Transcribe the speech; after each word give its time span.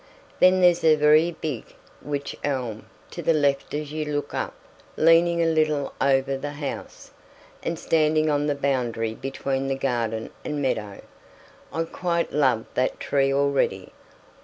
Then 0.39 0.61
there's 0.61 0.83
a 0.83 0.95
very 0.95 1.29
big 1.29 1.75
wych 2.01 2.35
elm 2.43 2.87
to 3.11 3.21
the 3.21 3.35
left 3.35 3.75
as 3.75 3.91
you 3.91 4.03
look 4.03 4.33
up 4.33 4.55
leaning 4.97 5.43
a 5.43 5.45
little 5.45 5.93
over 6.01 6.37
the 6.39 6.53
house, 6.53 7.11
and 7.61 7.77
standing 7.77 8.27
on 8.27 8.47
the 8.47 8.55
boundary 8.55 9.13
between 9.13 9.67
the 9.67 9.75
garden 9.75 10.31
and 10.43 10.59
meadow. 10.59 11.01
I 11.71 11.83
quite 11.83 12.33
love 12.33 12.65
that 12.73 12.99
tree 12.99 13.31
already. 13.31 13.91